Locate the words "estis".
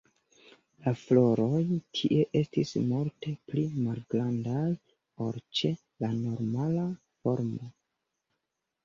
2.39-2.71